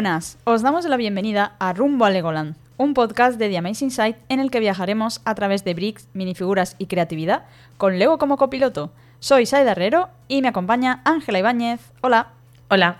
[0.00, 4.18] buenas, os damos la bienvenida a Rumbo a Legoland, un podcast de The Amazing Site
[4.30, 7.42] en el que viajaremos a través de bricks, minifiguras y creatividad
[7.76, 8.94] con Lego como copiloto.
[9.18, 11.80] Soy Saida Herrero y me acompaña Ángela Ibáñez.
[12.00, 12.28] Hola.
[12.70, 12.96] Hola.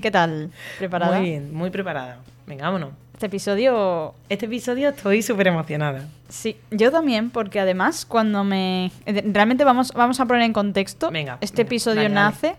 [0.00, 0.52] ¿Qué tal?
[0.78, 1.18] ¿Preparada?
[1.18, 2.18] Muy bien, muy preparada.
[2.46, 2.90] Venga, vámonos.
[3.14, 4.14] Este episodio...
[4.28, 6.06] Este episodio estoy súper emocionada.
[6.28, 8.92] Sí, yo también, porque además cuando me...
[9.06, 11.10] Realmente vamos, vamos a poner en contexto.
[11.10, 12.56] Venga, este venga, episodio dale, dale.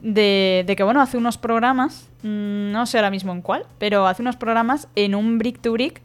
[0.00, 4.06] De, de que, bueno, hace unos programas, mm, no sé ahora mismo en cuál, pero
[4.06, 6.02] hace unos programas en un Brick to Brick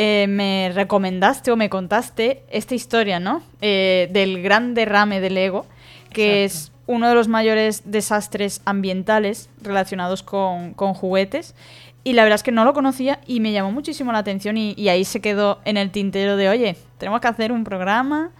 [0.00, 3.42] eh, me recomendaste o me contaste esta historia, ¿no?
[3.60, 5.66] Eh, del gran derrame del ego,
[6.12, 6.72] que Exacto.
[6.72, 11.54] es uno de los mayores desastres ambientales relacionados con, con juguetes.
[12.04, 14.72] Y la verdad es que no lo conocía y me llamó muchísimo la atención y,
[14.76, 18.30] y ahí se quedó en el tintero de, oye, tenemos que hacer un programa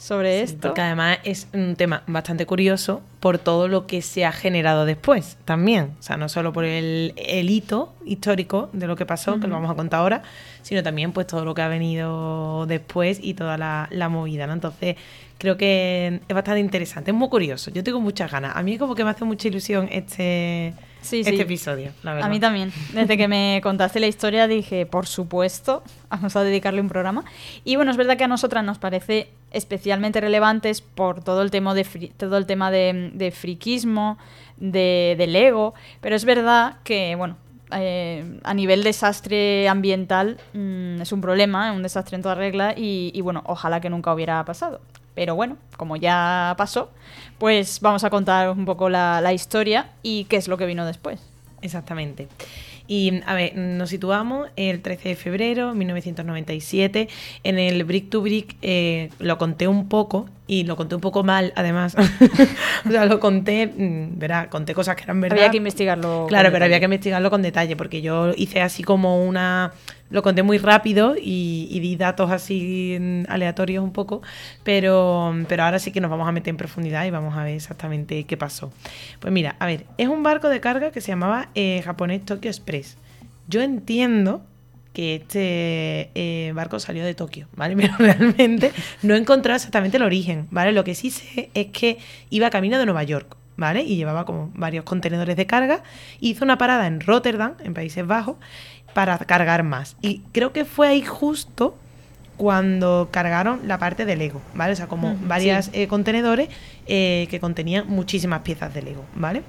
[0.00, 0.68] sobre Sí, esto.
[0.68, 5.36] Porque además es un tema bastante curioso por todo lo que se ha generado después
[5.44, 5.90] también.
[6.00, 9.54] O sea, no solo por el, el hito histórico de lo que pasó, que lo
[9.56, 10.22] vamos a contar ahora,
[10.62, 14.54] sino también pues todo lo que ha venido después y toda la, la movida, ¿no?
[14.54, 14.96] Entonces,
[15.36, 17.70] creo que es bastante interesante, es muy curioso.
[17.70, 18.56] Yo tengo muchas ganas.
[18.56, 21.40] A mí como que me hace mucha ilusión este, Sí, este sí.
[21.42, 22.26] episodio, la verdad.
[22.26, 22.72] A mí también.
[22.94, 27.24] Desde que me contaste la historia dije, por supuesto, vamos a dedicarle un programa.
[27.64, 31.74] Y bueno, es verdad que a nosotras nos parece especialmente relevantes por todo el tema
[31.74, 31.84] de,
[32.16, 34.18] todo el tema de, de friquismo,
[34.56, 37.36] de, del ego, pero es verdad que, bueno,
[37.72, 43.18] eh, a nivel desastre ambiental mm, es un problema, un desastre en toda regla y,
[43.20, 44.80] bueno, ojalá que nunca hubiera pasado.
[45.14, 46.90] Pero bueno, como ya pasó,
[47.38, 51.20] pues vamos a contar un poco la historia y qué es lo que vino después.
[51.62, 52.28] Exactamente.
[52.90, 57.08] Y a ver, nos situamos el 13 de febrero de 1997
[57.44, 58.56] en el Brick to Brick.
[58.62, 61.94] eh, lo conté un poco y lo conté un poco mal, además.
[62.84, 65.38] o sea, lo conté, mm, verá, conté cosas que eran verdad.
[65.38, 66.26] Había que investigarlo.
[66.28, 69.70] Claro, pero había que investigarlo con detalle porque yo hice así como una...
[70.10, 72.98] Lo conté muy rápido y, di datos así
[73.28, 74.22] aleatorios un poco,
[74.64, 77.54] pero, pero ahora sí que nos vamos a meter en profundidad y vamos a ver
[77.54, 78.72] exactamente qué pasó.
[79.20, 82.50] Pues mira, a ver, es un barco de carga que se llamaba eh, japonés Tokyo
[82.50, 82.96] Express.
[83.46, 84.42] Yo entiendo
[84.92, 87.76] que este eh, barco salió de Tokio, ¿vale?
[87.80, 88.72] Pero realmente
[89.02, 90.72] no he encontrado exactamente el origen, ¿vale?
[90.72, 91.98] Lo que sí sé es que
[92.30, 93.82] iba camino de Nueva York, ¿vale?
[93.82, 95.82] Y llevaba como varios contenedores de carga.
[96.18, 98.36] Hizo una parada en Rotterdam, en Países Bajos,
[98.94, 99.96] para cargar más.
[100.00, 101.76] Y creo que fue ahí justo
[102.36, 104.72] cuando cargaron la parte de Lego, ¿vale?
[104.72, 105.50] O sea, como sí.
[105.74, 106.48] eh, contenedores
[106.86, 109.42] eh, que contenían muchísimas piezas de Lego, ¿vale?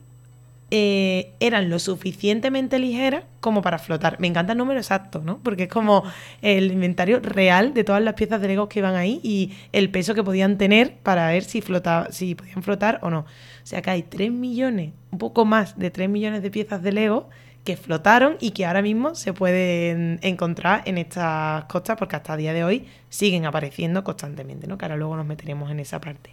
[0.69, 4.19] eh, eran lo suficientemente ligeras como para flotar.
[4.19, 5.39] Me encanta el número exacto, ¿no?
[5.39, 6.03] Porque es como
[6.41, 10.13] el inventario real de todas las piezas de Lego que iban ahí y el peso
[10.13, 13.19] que podían tener para ver si, flotaba, si podían flotar o no.
[13.19, 13.25] O
[13.63, 17.29] sea que hay 3 millones, un poco más de 3 millones de piezas de Lego
[17.67, 22.39] que flotaron y que ahora mismo se pueden encontrar en estas costas porque hasta el
[22.39, 24.77] día de hoy siguen apareciendo constantemente, ¿no?
[24.77, 26.29] Que ahora luego nos meteremos en esa parte.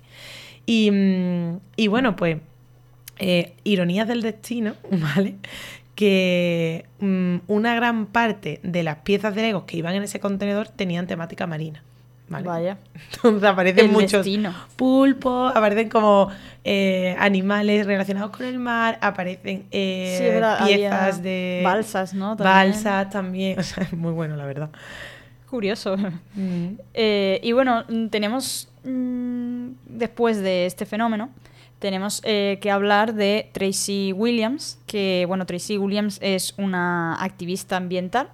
[0.65, 2.37] Y, mm, y bueno, pues
[3.19, 5.35] eh, ironías del destino, ¿vale?
[5.97, 10.69] Que mm, una gran parte de las piezas de Legos que iban en ese contenedor
[10.69, 11.83] tenían temática marina.
[12.29, 12.47] ¿Vale?
[12.47, 12.79] Vaya.
[13.15, 14.55] Entonces aparecen El muchos destino.
[14.77, 16.31] pulpos, aparecen como
[16.65, 22.37] eh, animales relacionados con el mar, aparecen eh, Sí, es verdad, piezas de balsas, ¿no?
[22.37, 22.55] También.
[22.55, 24.71] balsas también, o sea, es muy bueno la verdad.
[25.49, 25.95] Curioso.
[26.95, 31.31] Eh, y bueno, mm, tenemos, mm, después de este fenómeno,
[31.79, 38.31] tenemos eh, que hablar de Tracy Williams, que, bueno, Tracy Williams es una activista ambiental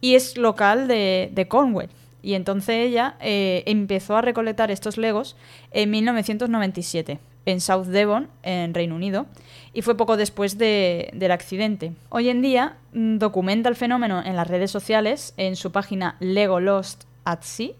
[0.00, 1.88] y es local de, de Cornwall.
[2.22, 5.36] Y entonces ella eh, empezó a recolectar estos legos
[5.72, 9.26] en 1997 en South Devon, en Reino Unido,
[9.74, 11.92] y fue poco después de- del accidente.
[12.08, 16.60] Hoy en día mm, documenta el fenómeno en las redes sociales, en su página Lego
[16.60, 17.70] Lost at Sea,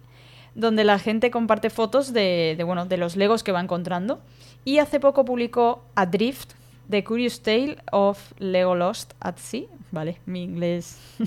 [0.56, 4.20] donde la gente comparte fotos de, bueno, de los legos que va encontrando.
[4.64, 6.54] Y hace poco publicó Adrift,
[6.90, 9.66] The Curious Tale of Lego Lost at Sea.
[9.92, 10.98] Vale, mi inglés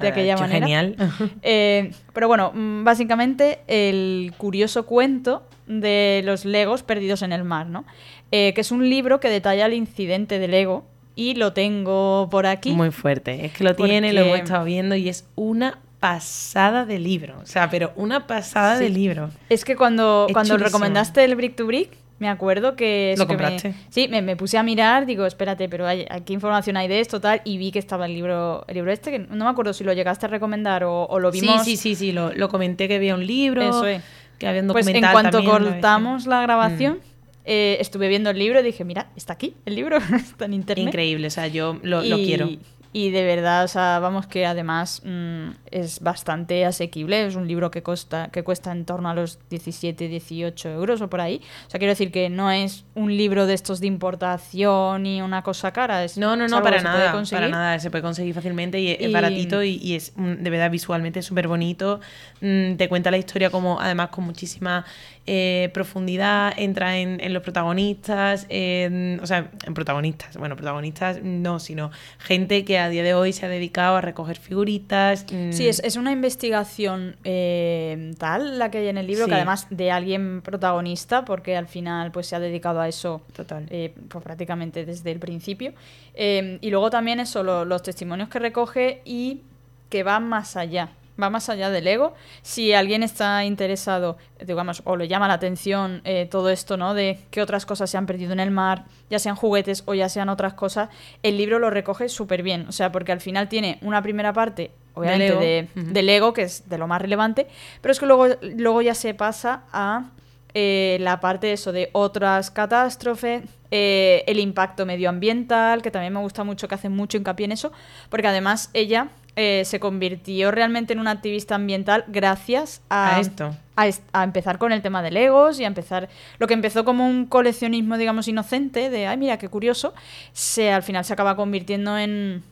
[0.00, 0.60] de Ah, aquella manera.
[0.66, 0.96] Genial.
[1.42, 7.66] Eh, pero bueno, mm, básicamente el curioso cuento de los Legos perdidos en el mar,
[7.66, 7.84] ¿no?
[8.32, 10.84] Eh, que es un libro que detalla el incidente del Lego
[11.14, 12.72] y lo tengo por aquí.
[12.72, 13.46] Muy fuerte.
[13.46, 17.38] Es que lo tiene, lo hemos estado viendo y es una pasada de libro.
[17.42, 18.84] O sea, pero una pasada Sí.
[18.84, 19.30] de libro.
[19.48, 20.66] Es que cuando, Es cuando chulísimo.
[20.68, 23.14] recomendaste el Brick to Brick, me acuerdo que...
[23.16, 23.74] ¿Lo me- compraste?
[23.90, 27.20] sí, me, me puse a mirar, digo, espérate, pero hay, ¿qué información hay de esto?
[27.20, 29.84] tal Y vi que estaba el libro, el libro este, que no me acuerdo si
[29.84, 31.64] lo llegaste a recomendar o, o lo vimos.
[31.64, 32.12] Sí, sí, sí, sí.
[32.12, 34.02] Lo, lo comenté que había un libro, Eso es.
[34.38, 37.50] que había un Pues en cuanto también, cortamos la grabación, Mm.
[37.50, 40.88] eh, estuve viendo el libro y dije, mira, está aquí el libro, está en internet.
[40.88, 42.48] Increíble, o sea, yo lo, quiero.
[42.98, 47.26] Y de verdad, o sea, vamos que además mm, es bastante asequible.
[47.26, 51.08] Es un libro que, costa, que cuesta en torno a los 17, 18 euros o
[51.08, 51.40] por ahí.
[51.68, 55.44] O sea, quiero decir que no es un libro de estos de importación y una
[55.44, 56.02] cosa cara.
[56.02, 57.78] Es, No, no, no, para nada, para nada.
[57.78, 61.46] Se puede conseguir fácilmente y es, baratito y, y es mm, de verdad visualmente súper
[61.46, 62.00] bonito.
[62.40, 64.84] Mm, te cuenta la historia como además con muchísima
[65.30, 71.58] eh, profundidad, entra en, en los protagonistas, en- o sea, en protagonistas, bueno, protagonistas no,
[71.60, 75.26] sino gente que a día de hoy se ha dedicado a recoger figuritas.
[75.30, 79.30] mm, Sí, es, es una investigación eh, tal la que hay en el libro, Sí.
[79.30, 83.66] que además de alguien protagonista, porque al final pues se ha dedicado a eso Total.
[83.68, 85.74] eh, pues, prácticamente desde el principio.
[86.14, 89.42] Eh, y luego también eso, lo- los testimonios que recoge y
[89.90, 90.88] que va más allá.
[91.20, 92.14] Va más allá del ego.
[92.42, 96.94] Si alguien está interesado, digamos, o le llama la atención eh, todo esto, ¿no?
[96.94, 100.08] De qué otras cosas se han perdido en el mar, ya sean juguetes o ya
[100.08, 100.90] sean otras cosas,
[101.24, 102.66] el libro lo recoge súper bien.
[102.68, 105.40] O sea, porque al final tiene una primera parte, obviamente, Del ego.
[105.40, 105.92] de, Ujú.
[105.92, 107.48] del ego, que es de lo más relevante,
[107.80, 110.10] pero es que luego, luego ya se pasa a
[110.54, 116.20] eh, la parte de eso de otras catástrofes, eh, el impacto medioambiental, que también me
[116.20, 117.70] gusta mucho, que hace mucho hincapié en eso,
[118.08, 119.08] porque además ella
[119.40, 123.54] eh, se convirtió realmente en una activista ambiental gracias a, A esto.
[123.76, 126.08] A, empezar con el tema de Legos y a empezar
[126.38, 129.94] lo que empezó como un coleccionismo, digamos, inocente, de, ay, mira, qué curioso,
[130.32, 132.42] se al final se acaba convirtiendo en,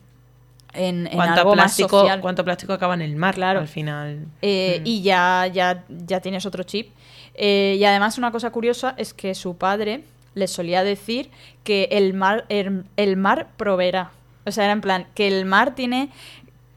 [0.71, 2.21] en, en ¿Cuánto algo más plástico, social.
[2.21, 3.59] ¿Cuánto plástico acaba en el mar Claro.
[3.59, 4.25] al final?
[4.41, 4.87] Eh, Mm.
[4.87, 6.91] Y ya, ya, ya tienes otro chip.
[7.35, 11.31] Eh, y además una cosa curiosa es que su padre le solía decir
[11.65, 14.11] que el mar, el, el mar proveerá.
[14.45, 16.11] O sea, era en plan, que el mar tiene...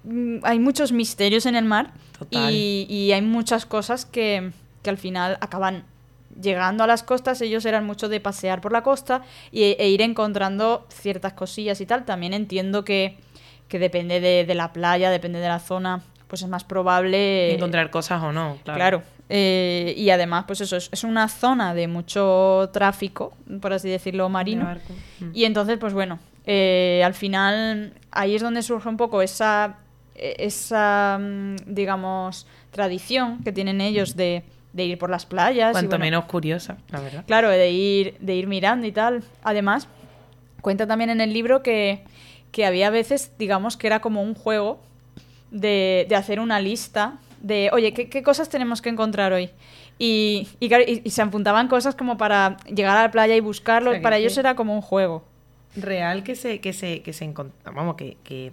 [0.04, 1.92] mm, Hay muchos misterios en el mar
[2.30, 4.52] y, y hay muchas cosas que,
[4.82, 5.84] que al final acaban
[6.40, 7.40] llegando a las costas.
[7.40, 11.86] Ellos eran mucho de pasear por la costa y, e ir encontrando ciertas cosillas y
[11.86, 12.04] tal.
[12.04, 13.16] También entiendo que,
[13.68, 17.54] que depende de, de la playa, depende de la zona, pues es más probable...
[17.54, 18.78] Encontrar cosas o no, claro.
[18.78, 19.02] Claro.
[19.32, 24.24] Eh, y además, pues eso, es, es una zona de mucho tráfico, por así decirlo,
[24.24, 24.76] De marino.
[25.20, 25.30] Mm.
[25.32, 29.78] Y entonces, pues bueno, eh, al final ahí es donde surge un poco esa,
[30.38, 35.70] esa mm, digamos, tradición que tienen ellos de, de ir por las playas.
[35.70, 37.24] y Cuanto bueno, menos curiosa, la verdad.
[37.26, 39.22] Claro, de ir, de ir mirando y tal.
[39.42, 39.88] Además,
[40.60, 42.04] cuenta también en el libro que,
[42.52, 44.80] que había veces, digamos, que era como un juego
[45.50, 49.50] de, de hacer una lista de, oye, ¿qué, qué cosas tenemos que encontrar hoy?
[49.98, 53.90] Y, y, claro, y- se apuntaban cosas como para llegar a la playa y buscarlo.
[53.90, 55.24] O sea, que para ellos era como un juego.
[55.76, 57.32] Real que se, que se, que se
[57.64, 58.50] vamos, que, que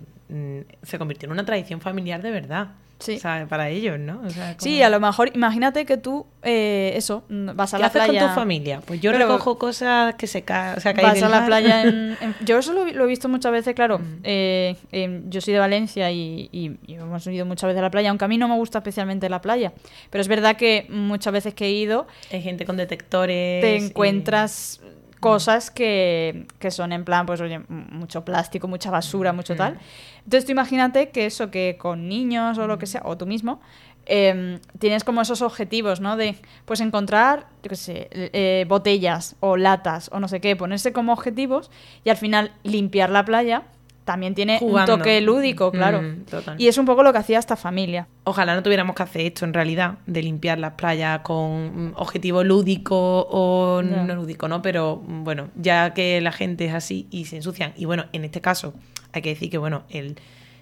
[0.84, 2.68] se convirtió en una tradición familiar de verdad.
[3.00, 3.18] Sí.
[3.18, 4.22] O sea, para ellos, ¿no?
[4.26, 7.82] O sea, Sí, a lo mejor, imagínate que tú, eh, eso, mm, vas a ¿Qué
[7.82, 8.22] la haces playa.
[8.22, 8.82] con tu familia?
[8.84, 10.80] Pues yo Pero- recojo cosas que se caen.
[10.80, 11.46] O sea, Vas a la mar.
[11.46, 14.00] playa en, en- Yo eso lo, he- lo he visto muchas veces, claro.
[14.00, 14.20] Mm.
[14.24, 17.92] eh, em, yo soy de Valencia y, y- y hemos ido muchas veces a la
[17.92, 19.74] playa, aunque a mí no me gusta especialmente la playa.
[20.10, 23.62] Pero es verdad que muchas veces que he ido Hay gente con detectores.
[23.62, 24.82] te encuentras
[25.20, 29.80] cosas que, que son en plan, pues oye, mucho plástico, mucha basura, mucho tal.
[30.18, 33.60] Entonces tú imagínate que eso, que con niños o lo que sea, o tú mismo,
[34.06, 36.18] em, tienes como esos objetivos, ¿no?
[36.18, 40.94] De, pues encontrar, yo qué sé, eh, botellas o latas o no sé qué, ponerse
[40.94, 41.72] como objetivos
[42.04, 43.64] y al final limpiar la playa
[44.08, 46.02] también tiene un toque lúdico, claro.
[46.02, 46.56] Mm, total.
[46.58, 48.08] Y es un poco lo que hacía esta familia.
[48.24, 52.42] Ojalá no tuviéramos que hacer esto en realidad, de limpiar las playas con mm, objetivo
[52.42, 54.62] lúdico o no lúdico, ¿no?
[54.62, 57.74] Pero mm, bueno, ya que la gente es así y se ensucian.
[57.76, 58.74] Y bueno, en este caso
[59.12, 60.16] hay que decir que, bueno, el,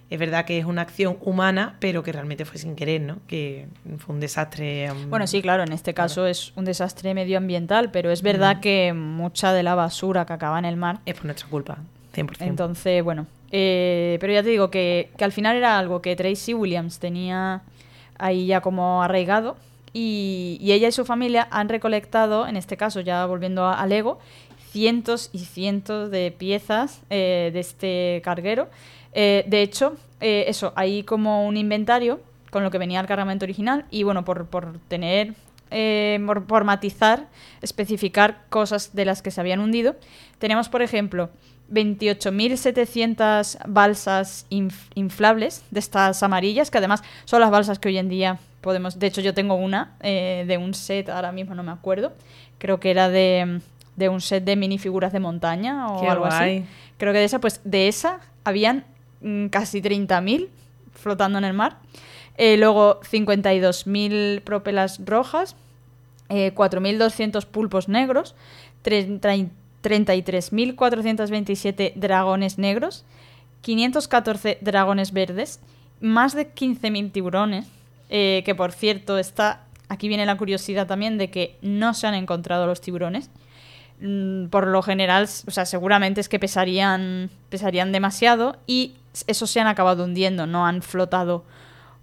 [0.09, 3.19] es verdad que es una acción humana, pero que realmente fue sin querer, ¿no?
[3.27, 3.67] Que
[3.99, 4.89] fue un desastre.
[5.07, 9.53] Bueno, sí, claro, en este caso es un desastre medioambiental, pero es verdad que mucha
[9.53, 11.77] de la basura que acaba en el mar Es por nuestra culpa,
[12.15, 12.37] 100%.
[12.41, 13.27] Entonces, bueno.
[13.51, 17.61] eh, pero ya te digo que, que al final era algo que Tracy Williams tenía
[18.17, 19.57] ahí ya como arraigado.
[19.93, 23.87] Y, y ella y su familia han recolectado, en este caso, ya volviendo a, a
[23.87, 24.19] Lego,
[24.71, 28.67] cientos y cientos de piezas eh, de este carguero.
[29.13, 32.19] Eh, de hecho, eh, eso, hay como un inventario
[32.51, 33.85] con lo que venía el cargamento original.
[33.89, 35.33] Y bueno, por, por tener
[35.71, 37.27] eh, por, por matizar,
[37.61, 39.95] especificar cosas de las que se habían hundido.
[40.39, 41.29] Tenemos, por ejemplo,
[41.71, 48.09] 28.700 balsas inf- inflables de estas amarillas, que además son las balsas que hoy en
[48.09, 48.99] día podemos...
[48.99, 52.13] De hecho, yo tengo una eh, de un set, ahora mismo no me acuerdo,
[52.57, 53.59] creo que era de,
[53.95, 56.57] de un set de minifiguras de montaña o Qué algo guay.
[56.59, 56.65] así.
[56.97, 58.85] Creo que de esa, pues de esa habían
[59.21, 60.47] mm, casi 30.000
[60.93, 61.77] flotando en el mar.
[62.37, 65.55] Eh, luego 52.000 propelas rojas,
[66.29, 68.35] eh, 4.200 pulpos negros,
[68.81, 69.49] 30 y-
[69.81, 73.05] 33.427 dragones negros,
[73.61, 75.59] 514 dragones verdes,
[76.01, 77.67] más de 15.000 tiburones,
[78.09, 82.15] eh, que por cierto está, aquí viene la curiosidad también de que no se han
[82.15, 83.29] encontrado los tiburones.
[84.01, 88.93] Mm, Por lo general, o sea, seguramente es que pesarían, pesarían demasiado y
[89.27, 91.43] esos se han acabado hundiendo, no han flotado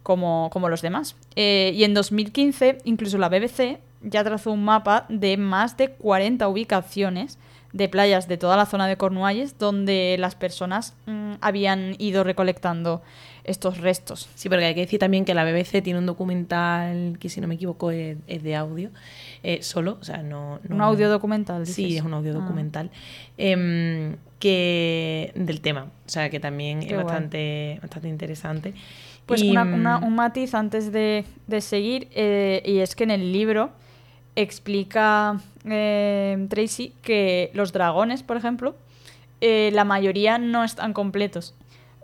[0.02, 1.16] como, como los demás.
[1.36, 6.48] Eh, y en 2015, incluso la BBC ya trazó un mapa de más de 40
[6.48, 7.38] ubicaciones
[7.72, 13.00] de playas de toda la zona de Cornualles donde las personas mm, habían ido recolectando
[13.44, 14.28] estos restos.
[14.34, 17.48] Sí, porque hay que decir también que la BBC tiene un documental que, si no
[17.48, 18.90] me equivoco, es, es de audio,
[19.42, 20.60] eh, solo, o sea, no...
[20.68, 21.66] no- Un audio documental.
[21.66, 22.40] Sí, es un audio Ah.
[22.40, 22.90] documental
[23.38, 27.04] em, que del tema, o sea, que también Qué es guay.
[27.04, 28.74] bastante, bastante interesante.
[29.26, 33.04] Pues Y, una- mm, una- un matiz antes de, de seguir, eh, y es que
[33.04, 33.70] en el libro
[34.36, 38.74] explica eh, Tracy que los dragones, por ejemplo,
[39.40, 41.54] eh, la mayoría no están completos.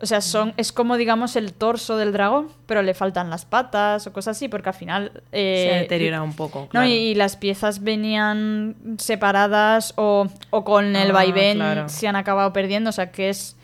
[0.01, 4.07] O sea, son, es como, digamos, el torso del dragón, pero le faltan las patas
[4.07, 5.23] o cosas así, porque al final...
[5.33, 6.61] eh, se deteriora un poco.
[6.61, 6.87] No, claro.
[6.89, 11.89] y, y las piezas venían separadas o, o con el Ah, vaivén claro.
[11.89, 13.57] se han acabado perdiendo, o sea que es,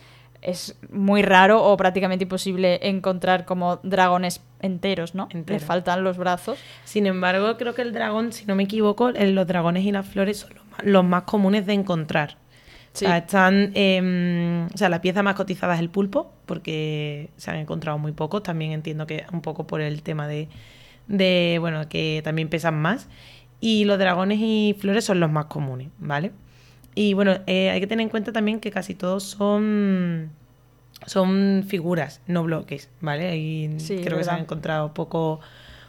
[0.44, 5.28] es muy raro o prácticamente imposible encontrar como dragones enteros, ¿no?
[5.30, 5.58] Entero.
[5.58, 6.58] Le faltan los brazos.
[6.84, 10.38] Sin embargo, creo que el dragón, si no me equivoco, los dragones y las flores
[10.38, 12.36] son los más, los más comunes de encontrar.
[12.92, 13.06] Sí.
[13.06, 17.50] O sea, están, em, o sea, la pieza más cotizada es el pulpo, porque se
[17.50, 18.42] han encontrado muy pocos.
[18.42, 20.48] También entiendo que un poco por el tema de,
[21.08, 23.08] de, bueno, que también pesan más.
[23.60, 26.32] Y los dragones y flores son los más comunes, ¿vale?
[26.94, 30.30] Y bueno, eh, hay que tener en cuenta también que casi todos son,
[31.06, 33.36] son figuras, no bloques, ¿vale?
[33.36, 35.40] Y Sí, creo que se han encontrado poco-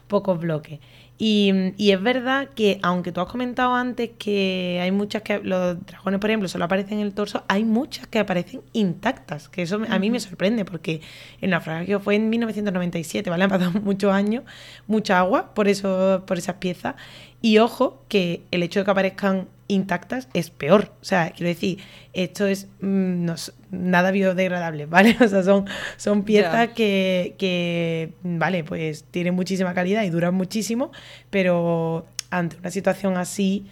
[0.07, 0.79] pocos bloques.
[1.17, 5.83] Y, y es verdad que, aunque tú has comentado antes que hay muchas que, los
[5.85, 9.79] dragones, por ejemplo, solo aparecen en el torso, hay muchas que aparecen intactas, que eso
[9.89, 11.00] a mí me sorprende, porque
[11.39, 13.45] el naufragio fue en 1997, ¿vale?
[13.45, 14.43] Han pasado muchos años,
[14.88, 16.95] mucha agua por, eso, por esas piezas,
[17.41, 20.91] y ojo que el hecho de que aparezcan intactas es peor.
[21.01, 21.79] O sea, quiero decir,
[22.13, 23.36] esto es mm, no
[23.72, 25.17] nada biodegradable, ¿vale?
[25.19, 25.65] O sea, son,
[25.98, 30.91] son piezas que, que, vale, pues tienen muchísima calidad y duran muchísimo,
[31.29, 33.65] pero ante una situación así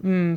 [0.00, 0.34] mm,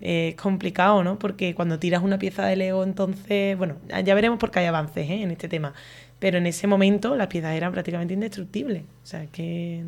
[0.00, 1.18] es complicado, ¿no?
[1.18, 5.22] Porque cuando tiras una pieza de Lego, entonces, bueno, ya veremos porque hay avances ¿eh?
[5.22, 5.72] en este tema,
[6.18, 8.82] pero en ese momento las piezas eran prácticamente indestructibles.
[8.82, 9.84] O sea, que,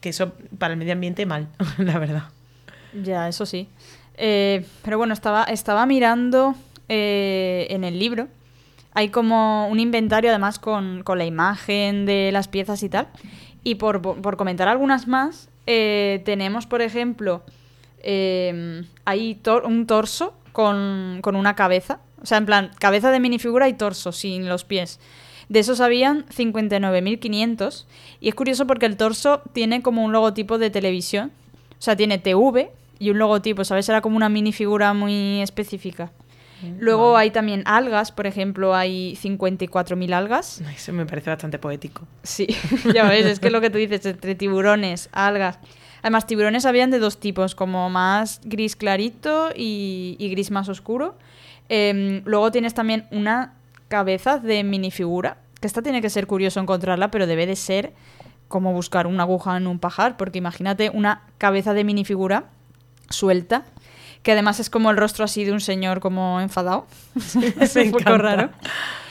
[0.00, 2.24] que eso para el medio ambiente mal, la verdad.
[3.02, 3.68] Ya, eso sí.
[4.16, 6.54] Eh, pero bueno, estaba, estaba mirando
[6.88, 8.28] eh, en el libro.
[8.92, 13.08] Hay como un inventario además con, con la imagen de las piezas y tal.
[13.62, 17.42] Y por, por comentar algunas más, eh, tenemos, por ejemplo,
[17.98, 21.98] eh, hay un torso con, con una cabeza.
[22.22, 25.00] O sea, en plan, cabeza de minifigura y torso, sin los pies.
[25.48, 27.84] De esos habían 59.500.
[28.20, 31.32] Y es curioso porque el torso tiene como un logotipo de televisión.
[31.78, 33.88] O sea, tiene TV y un logotipo, ¿sabes?
[33.88, 36.12] Era como una minifigura muy específica.
[36.78, 40.62] Luego hay también algas, por ejemplo, hay 54.000 algas.
[40.74, 42.06] Eso me parece bastante poético.
[42.22, 42.46] Sí,
[42.94, 45.58] ya ves, es que lo que tú dices, entre tiburones, algas.
[46.00, 51.16] Además, tiburones habían de dos tipos, como más gris clarito y, y gris más oscuro.
[51.68, 53.54] Em, luego tienes también una
[53.88, 57.92] cabeza de minifigura, que esta tiene que ser curioso encontrarla, pero debe de ser
[58.48, 62.44] como buscar una aguja en un pajar, porque imagínate una cabeza de minifigura
[63.10, 63.64] suelta,
[64.22, 66.86] que además es como el rostro así de un señor como enfadado.
[67.60, 68.50] es un poco raro.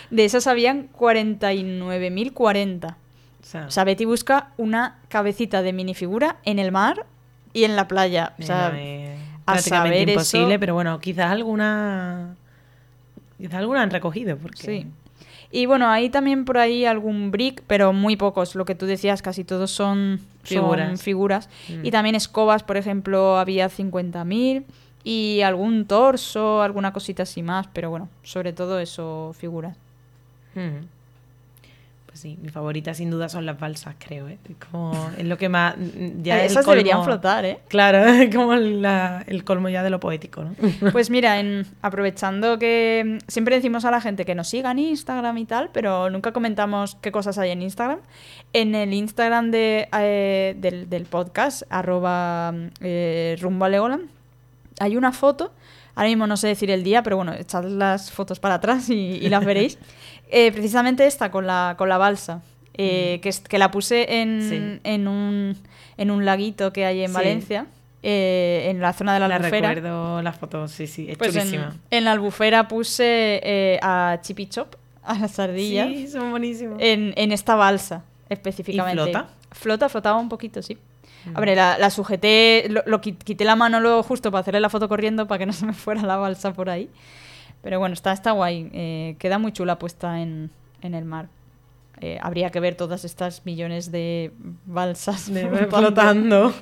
[0.09, 2.93] De esas habían 49.040.
[2.93, 2.95] O
[3.41, 7.05] sea, o sea, Betty busca una cabecita de minifigura en el mar
[7.53, 8.33] y en la playa.
[8.39, 12.35] O sea, eh, prácticamente imposible, pero bueno, quizás alguna
[13.37, 14.63] Quizás alguna han recogido, porque...
[14.63, 14.87] Sí.
[15.51, 18.55] Y bueno, hay también por ahí algún brick, pero muy pocos.
[18.55, 21.01] Lo que tú decías, casi todos son figuras.
[21.01, 21.49] figuras.
[21.69, 21.85] Mm.
[21.85, 24.63] Y también escobas, por ejemplo, había 50.000.
[25.03, 27.67] Y algún torso, alguna cosita así más.
[27.73, 29.77] Pero bueno, sobre todo eso, figuras.
[30.55, 30.94] Mm.
[32.15, 34.38] Pues sí, mi favorita sin duda son las balsas, creo, ¿eh?
[34.72, 35.75] Como es lo que más...
[36.22, 37.60] Ya Esas deberían flotar, ¿eh?
[37.67, 40.55] Claro, como el colmo ya de lo poético, ¿no?
[40.93, 45.38] Pues mira, en, aprovechando que siempre decimos a la gente que nos siga en Instagram
[45.39, 48.00] y tal, pero nunca comentamos qué cosas hay en Instagram.
[48.53, 53.65] En el Instagram de, eh, del, podcast, arroba eh, rumbo
[54.79, 55.51] hay una foto
[55.95, 59.27] Ahora mismo no sé decir el día, pero bueno, echad las fotos para atrás y,
[59.29, 59.77] las veréis.
[60.29, 62.41] Eh, precisamente esta con la, con la balsa,
[62.73, 63.21] eh, mm.
[63.21, 65.57] que, que, la puse en, en, un,
[65.97, 67.67] en un laguito que hay en Valencia.
[68.07, 69.73] Eh, en la zona de la, la albufera.
[69.73, 71.75] recuerdo las fotos, sí, sí, es pues chulísima.
[71.89, 75.87] En, la albufera puse a Chippy Chop, a las ardillas.
[75.87, 76.77] Sí, son buenísimos.
[76.79, 79.01] En, en esta balsa, específicamente.
[79.01, 79.27] ¿Y flota?
[79.51, 80.77] Flota, flotaba un poquito, sí.
[81.34, 85.28] Hombre, la, la sujeté, lo, quité la mano luego justo para hacerle la foto corriendo
[85.28, 86.89] para que no se me fuera la balsa por ahí.
[87.62, 88.69] Pero bueno, está, está guay.
[88.73, 91.30] Eh, queda muy chula puesta en, en el mar.
[92.02, 94.32] Eh, habría que ver todas estas millones de
[94.65, 95.32] balsas
[95.69, 96.54] flotando.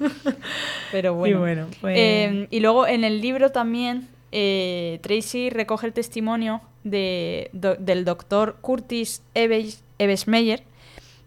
[0.92, 1.36] Pero bueno.
[1.36, 7.50] Y, bueno pues eh, y luego en el libro también Tracy recoge el testimonio de,
[7.52, 10.64] del doctor Curtis Evesmeyer,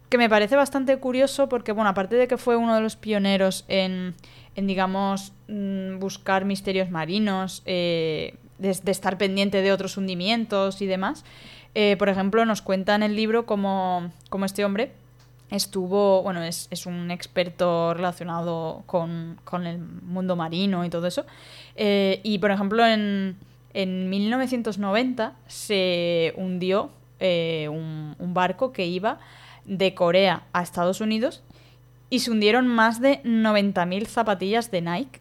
[0.08, 3.64] que me parece bastante curioso porque, bueno, aparte de que fue uno de los pioneros
[3.68, 4.14] en,
[4.54, 11.24] en digamos, mm, buscar misterios marinos, eh, de, estar pendiente de otros hundimientos y demás,
[11.74, 14.10] eh, por ejemplo, nos cuenta en el libro cómo,
[14.44, 14.92] este hombre
[15.50, 21.26] estuvo, bueno, es, es un experto relacionado con, con, el mundo marino y todo eso.
[21.76, 23.36] Eh, y, por ejemplo, en,
[23.74, 26.90] en 1990 se hundió
[27.20, 29.18] un, un barco que iba
[29.66, 31.42] de Corea a Estados Unidos
[32.08, 35.20] y se hundieron más de 90.000 zapatillas de Nike,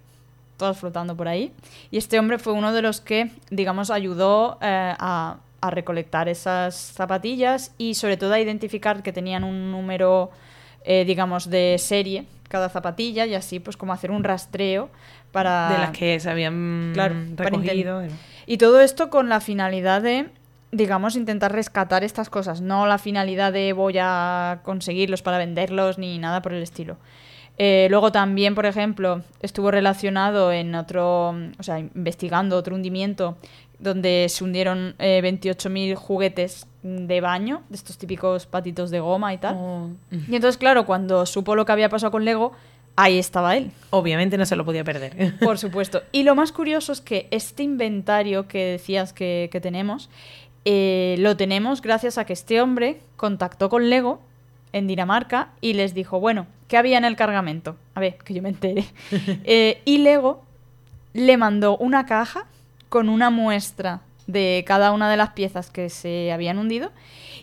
[0.58, 1.52] todas flotando por ahí.
[1.92, 7.74] Y este hombre fue uno de los que, digamos, ayudó eh, a, recolectar esas zapatillas
[7.80, 10.30] y sobre todo a identificar que tenían un número,
[10.84, 14.92] eh, digamos, de serie cada zapatilla y así pues como hacer un rastreo
[15.32, 15.70] para...
[15.70, 16.94] De las que se habían
[17.36, 18.04] recogido.
[18.46, 20.30] Y todo esto con la finalidad de
[20.76, 26.20] digamos, intentar rescatar estas cosas, no la finalidad de voy a conseguirlos para venderlos ni
[26.20, 26.98] nada por el estilo.
[27.58, 33.38] Eh, luego también, por ejemplo, estuvo relacionado en otro, o sea, investigando otro hundimiento
[33.80, 39.38] donde se hundieron eh, 28.000 juguetes de baño, de estos típicos patitos de goma y
[39.38, 39.56] tal.
[39.58, 39.90] Oh.
[40.12, 42.54] Y entonces, claro, cuando supo lo que había pasado con Lego,
[42.96, 43.72] ahí estaba él.
[43.90, 45.38] Obviamente no se lo podía perder.
[45.40, 46.04] Por supuesto.
[46.12, 50.10] Y lo más curioso es que este inventario que decías que, que tenemos
[50.66, 54.20] eh, lo tenemos gracias a que este hombre contactó con Lego
[54.74, 57.78] en Dinamarca y les dijo, bueno, ¿qué había en el cargamento?
[57.94, 58.86] A ver, que yo me entere.
[59.46, 60.44] Eh, y Lego
[61.14, 62.48] le mandó una caja
[62.90, 66.92] con una muestra de cada una de las piezas que se habían hundido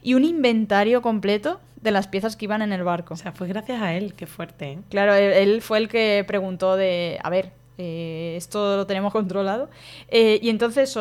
[0.02, 3.14] y un inventario completo de las piezas que iban en el barco.
[3.14, 4.72] O sea, fue gracias a él, qué fuerte.
[4.72, 4.78] ¿eh?
[4.88, 9.68] Claro, él, fue el que preguntó de, a ver, esto lo tenemos controlado.
[10.10, 10.96] y entonces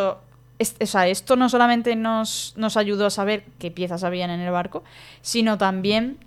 [0.61, 4.83] esto no solamente nos, ayudó a saber qué piezas habían en el barco,
[5.21, 6.17] sino también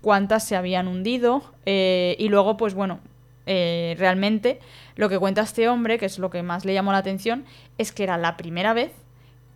[0.00, 3.00] cuántas se habían hundido eh, y luego, pues bueno,
[3.46, 4.60] eh, realmente
[4.96, 7.44] lo que cuenta este hombre, que es lo que más le llamó la atención,
[7.78, 8.92] es que era la primera vez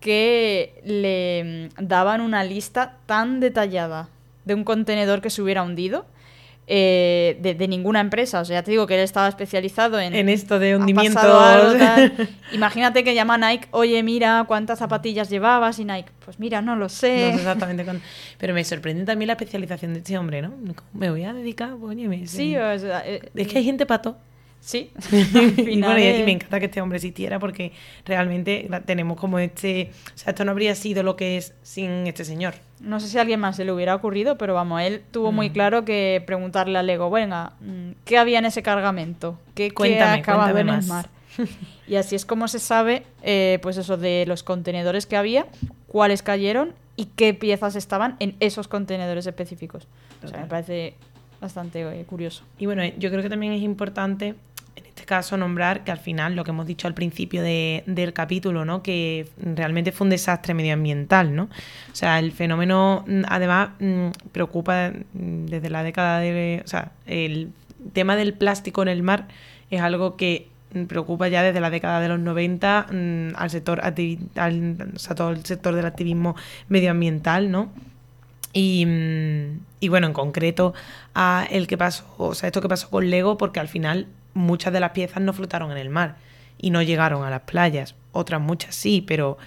[0.00, 4.08] que le daban una lista tan detallada
[4.48, 6.06] de un contenedor que se hubiera hundido
[6.70, 8.40] eh, de, ninguna empresa.
[8.40, 10.14] O sea, ya te digo que él estaba especializado en...
[10.14, 11.20] En esto de hundimiento.
[12.52, 16.88] Imagínate que llama Nike, oye, mira cuántas zapatillas llevabas y Nike, pues mira, no lo
[16.88, 17.30] sé.
[17.34, 17.86] exactamente.
[18.36, 20.52] Pero me sorprende también la especialización de este hombre, ¿no?
[20.92, 24.16] Me voy a dedicar, oye, Sí, o sea, eh, es que hay gente pato.
[24.60, 24.90] Sí.
[25.12, 27.72] y, bueno, y, me encanta que este hombre existiera porque
[28.04, 29.90] realmente tenemos como este...
[30.14, 32.54] O sea, esto no habría sido lo que es sin este señor.
[32.80, 35.50] No sé si a alguien más se le hubiera ocurrido, pero vamos, él tuvo muy
[35.50, 35.52] mm.
[35.52, 39.38] claro que preguntarle a Lego, venga, mm, ¿qué había en ese cargamento?
[39.54, 41.08] ¿Qué, cuéntame, ha acabado en el mar?
[41.86, 45.46] y así es como se sabe, eh, pues eso, de los contenedores que había,
[45.86, 49.86] cuáles cayeron y qué piezas estaban en esos contenedores específicos.
[50.22, 50.94] O sea, me parece
[51.40, 52.42] bastante eh, curioso.
[52.58, 54.34] Y bueno, yo creo que también es importante
[54.98, 58.82] este caso nombrar que al final lo que hemos dicho al principio del capítulo, ¿no?
[58.82, 61.44] que realmente fue un desastre medioambiental, ¿no?
[61.44, 66.62] O sea, el fenómeno mm, además mm, preocupa mm, desde la década de...
[66.64, 67.52] O sea, el
[67.92, 69.28] tema del plástico en el mar
[69.70, 70.48] es algo que
[70.88, 72.88] preocupa ya desde la década de los 90
[73.36, 76.34] al sector al, o sea, todo el sector del activismo
[76.68, 77.70] medioambiental, ¿no?
[78.52, 78.84] Y,
[79.78, 80.74] y, bueno, en concreto
[81.14, 84.08] a el que pasó, o sea, esto que pasó con Lego, porque al final
[84.38, 86.16] muchas de las piezas no flotaron en el mar
[86.58, 87.94] y no llegaron a las playas.
[88.12, 89.38] Otras muchas sí, pero,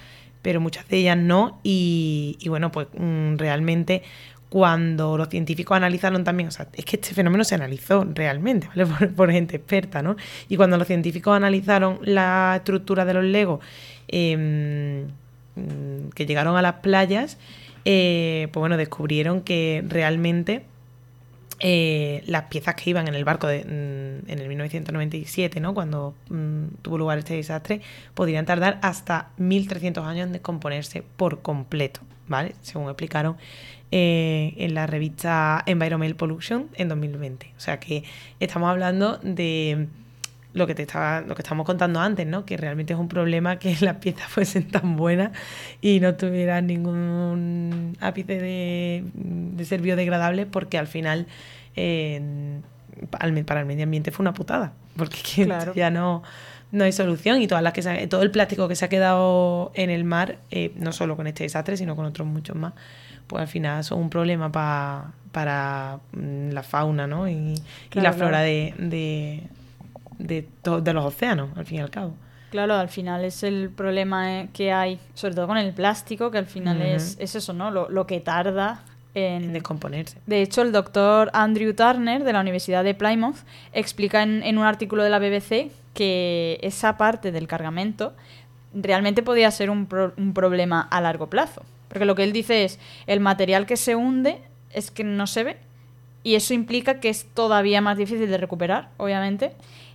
[0.42, 1.58] pero muchas de ellas no.
[1.62, 4.02] Y, bueno, pues mm, realmente
[4.48, 8.86] cuando los científicos analizaron también, o sea, es que este fenómeno se analizó realmente, ¿vale?
[9.16, 10.16] Por, gente experta, ¿no?
[10.48, 13.60] Y cuando los científicos analizaron la estructura de los legos
[14.08, 15.04] em,
[15.56, 17.38] mm, que llegaron a las playas,
[17.84, 20.64] eh, pues bueno, descubrieron que realmente
[21.64, 25.74] eh, las piezas que iban en el barco mm, en el 1997, ¿no?
[25.74, 27.80] cuando mm, tuvo lugar este desastre,
[28.14, 32.56] podrían tardar hasta 1300 años en descomponerse por completo, ¿vale?
[32.62, 33.36] Según explicaron
[33.92, 37.52] eh, en la revista Environmental Pollution en 2020.
[37.56, 38.02] O sea que
[38.40, 39.86] estamos hablando de
[40.54, 42.44] lo que te estaba, lo que estamos contando antes, ¿no?
[42.44, 45.32] Que realmente es un problema que las piezas fuesen tan buenas
[45.80, 51.26] y no tuvieran ningún ápice de, de ser biodegradable, porque al final
[51.76, 52.60] eh,
[53.10, 54.72] para el medio ambiente fue una putada.
[54.96, 56.22] Porque ya no,
[56.70, 57.40] no hay solución.
[57.40, 60.72] Y todas las que todo el plástico que se ha quedado en el mar, eh,
[60.76, 62.74] no solo con este desastre, sino con otros muchos más,
[63.26, 67.28] pues al final son un problema para mm, la fauna ¿no?
[67.28, 67.54] y,
[67.92, 69.44] la flora de, de,
[70.22, 72.14] de, los océanos, al fin y al cabo.
[72.50, 76.38] Claro, al final es el problema eh, que hay, sobre todo con el plástico, que
[76.38, 77.70] al final es, es, eso, ¿no?
[77.70, 78.82] Lo, lo, que tarda
[79.14, 80.18] en, descomponerse.
[80.26, 83.38] De hecho, el doctor Andrew Turner de la Universidad de Plymouth
[83.72, 88.12] explica en, en, un artículo de la BBC que esa parte del cargamento
[88.74, 91.62] realmente podía ser un, un problema a largo plazo.
[91.88, 94.38] Porque lo que él dice es, el material que se hunde
[94.70, 95.56] es que no se ve
[96.24, 99.52] y eso implica que es todavía más difícil de recuperar, obviamente,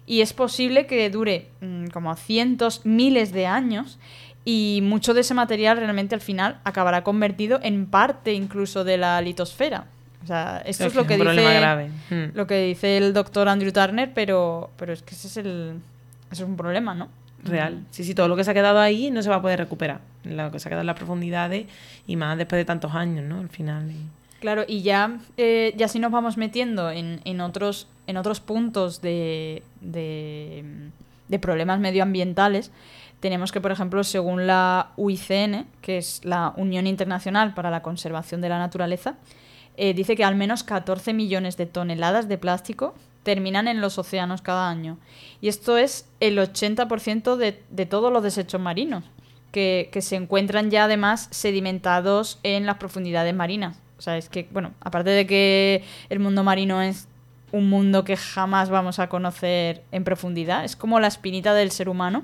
[0.07, 3.99] y es posible que dure mm, como cientos, miles de años
[4.45, 9.21] y mucho de ese material realmente al final acabará convertido en parte incluso de la
[9.21, 9.85] litosfera.
[10.23, 12.35] O sea, esto es, lo que dice hmm.
[12.35, 15.75] lo que dice el doctor Andrew Turner, pero, pero es que ese es el
[16.31, 17.09] es un problema, ¿no?
[17.43, 17.85] Real.
[17.91, 20.01] Sí, sí, todo lo que se ha quedado ahí no se va a poder recuperar.
[20.23, 21.67] Lo que se ha quedado en las profundidades
[22.07, 23.39] y más después de tantos años, ¿no?
[23.39, 23.91] Al final.
[24.39, 29.01] Claro, y ya, eh, ya si nos vamos metiendo en, en otros en otros puntos
[29.01, 32.71] de, de, problemas medioambientales,
[33.19, 38.41] tenemos que, por ejemplo, según la UICN, que es la Unión Internacional para la Conservación
[38.41, 39.15] de la Naturaleza,
[39.75, 44.41] eh, dice que al menos 14 millones de toneladas de plástico terminan en los océanos
[44.41, 44.97] cada año.
[45.41, 49.03] Y esto es el 80% de, de todos los desechos marinos,
[49.51, 53.77] que, que se encuentran ya además sedimentados en las profundidades marinas.
[53.97, 57.07] O sea, es que, bueno, aparte de que el mundo marino es
[57.51, 60.65] un mundo que jamás vamos a conocer en profundidad.
[60.65, 62.23] Es como la espinita del ser humano,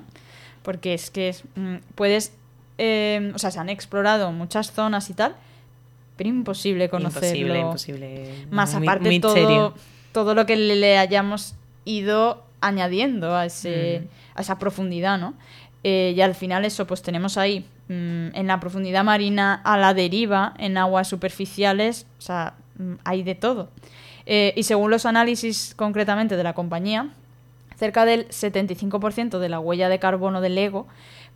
[0.62, 2.32] porque es que mm, puedes,
[2.78, 5.34] eh, o sea, se han explorado muchas zonas y tal,
[6.16, 7.56] pero imposible conocerlo.
[7.56, 8.46] Imposible, imposible.
[8.50, 9.74] Más aparte todo,
[10.12, 14.38] todo lo que le, hayamos ido añadiendo a, ese, mm.
[14.38, 15.34] a esa profundidad, ¿no?
[15.86, 19.92] Eh, y al final eso, pues tenemos ahí, mm, en la profundidad marina, a la
[19.92, 22.54] deriva, en aguas superficiales, o sea,
[23.04, 23.68] hay de todo.
[24.26, 27.10] Eh, y según los análisis concretamente de la compañía,
[27.76, 30.86] cerca del 75% de la huella de carbono del Lego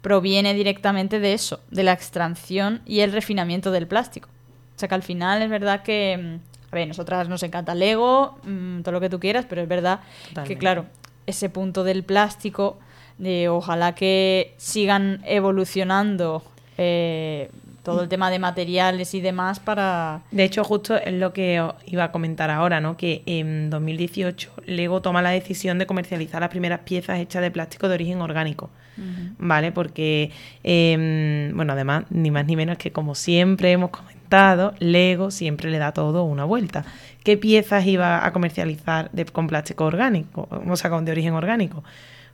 [0.00, 4.28] proviene directamente de eso, de la extracción y el refinamiento del plástico.
[4.74, 7.80] O sea que al final es verdad que, mm, a ver, nosotras nos encanta el
[7.80, 10.00] Lego, mm, todo lo que tú quieras, pero es verdad
[10.46, 10.86] que, claro,
[11.26, 12.78] ese punto del plástico,
[13.18, 16.42] de ojalá que sigan evolucionando
[16.76, 17.50] eh,
[17.82, 20.22] todo el tema de materiales y demás para...
[20.30, 22.96] De hecho, justo es lo que iba a comentar ahora, ¿no?
[22.96, 27.88] Que en 2018 Lego toma la decisión de comercializar las primeras piezas hechas de plástico
[27.88, 28.70] de origen orgánico,
[29.38, 29.72] ¿vale?
[29.72, 30.30] Porque,
[30.62, 35.70] em, bueno, además, ni más ni menos que como siempre hemos comentado, comentado, Lego siempre
[35.70, 36.84] le da todo una vuelta.
[37.24, 41.82] ¿Qué piezas iba a comercializar de, con plástico orgánico, o sea, con de origen orgánico?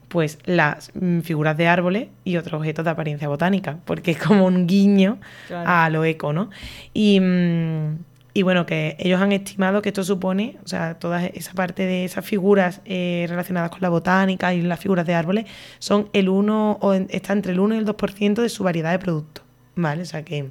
[0.09, 4.47] Pues las mm, figuras de árboles y otros objetos de apariencia botánica, porque es como
[4.47, 5.69] un guiño Claro.
[5.69, 6.51] a lo eco, ¿no?
[6.93, 7.99] Y, mm,
[8.37, 12.05] y bueno, que ellos han estimado que esto supone, o sea, toda esa parte de
[12.05, 15.47] esas figuras eh, relacionadas con la botánica y las figuras de árboles
[15.79, 18.91] son el 1, o en- está entre el 1 y el 2% de su variedad
[18.91, 19.45] de productos,
[19.77, 20.03] ¿vale?
[20.03, 20.51] O sea que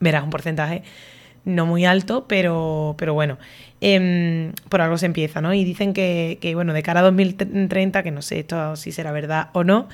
[0.00, 0.82] verás un porcentaje
[1.46, 3.38] no muy alto, pero, pero bueno,
[3.80, 5.54] em, por algo se empieza, ¿no?
[5.54, 9.12] Y dicen que, que, bueno, de cara a 2030, que no sé esto si será
[9.12, 9.88] verdad o no,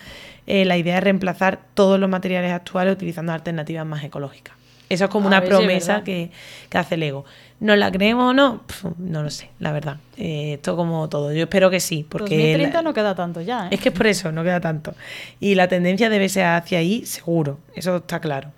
[0.48, 4.56] eh, la idea es reemplazar todos los materiales actuales utilizando alternativas más ecológicas.
[4.88, 6.30] Eso es como A una si promesa que,
[6.68, 7.24] que hace Lego.
[7.60, 8.62] ¿Nos la creemos o no?
[8.98, 9.96] No lo sé, la verdad.
[10.18, 11.32] Eh, esto como todo.
[11.32, 12.34] Yo espero que sí, porque...
[12.36, 13.68] 2030 la- no queda tanto ya, ¿eh?
[13.70, 14.94] es que es por eso, no queda tanto.
[15.40, 18.50] Y la tendencia debe ser hacia ahí, seguro, eso está claro.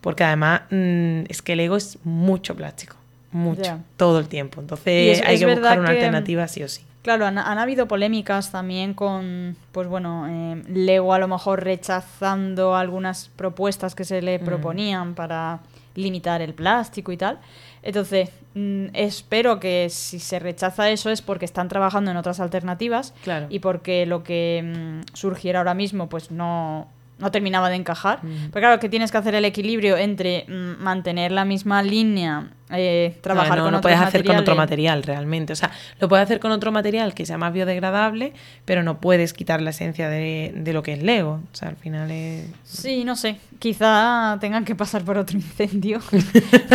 [0.00, 2.96] Porque además mm, es que el ego es mucho plástico,
[3.32, 4.60] mucho, todo el tiempo.
[4.60, 6.82] Entonces es- hay es que buscar una que- alternativa sí o sí.
[7.02, 12.74] Claro, han, han habido polémicas también con, pues bueno, eh, Lego a lo mejor rechazando
[12.76, 14.44] algunas propuestas que se le Mm.
[14.44, 15.60] proponían para
[15.94, 17.38] limitar el plástico y tal.
[17.82, 23.14] Entonces, mm, espero que si se rechaza eso es porque están trabajando en otras alternativas
[23.22, 23.46] Claro.
[23.48, 26.86] y porque lo que mm, surgiera ahora mismo pues no,
[27.20, 28.24] no terminaba de encajar.
[28.24, 28.50] Mm.
[28.52, 33.16] Pero claro, que tienes que hacer el equilibrio entre mm, mantener la misma línea, eh,
[33.20, 35.52] trabajar no, con no otros puedes hacer con otro material realmente.
[35.52, 38.32] O sea, lo puedes hacer con otro material que sea más biodegradable,
[38.64, 41.40] pero no puedes quitar la esencia de, de lo que es Lego.
[41.52, 42.44] O sea, al final es...
[42.64, 43.36] Sí, no sé.
[43.58, 46.00] Quizá tengan que pasar por otro incendio.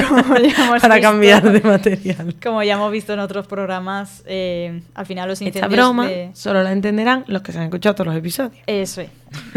[0.09, 2.35] como ya hemos para visto- cambiar de material.
[2.41, 5.71] Como ya hemos visto en otros programas, eh, al final los Esta incendios.
[5.71, 8.53] broma de- solo la entenderán los que se han escuchado todos los episodios.
[8.67, 9.09] Eso es.